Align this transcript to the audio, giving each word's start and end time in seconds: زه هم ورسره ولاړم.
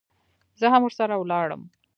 زه 0.59 0.65
هم 0.73 0.81
ورسره 0.85 1.15
ولاړم. 1.17 1.61